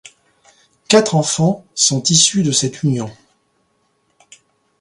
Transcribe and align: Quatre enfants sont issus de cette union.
Quatre 0.87 1.13
enfants 1.13 1.63
sont 1.75 2.01
issus 2.01 2.41
de 2.41 2.51
cette 2.51 2.81
union. 2.81 3.11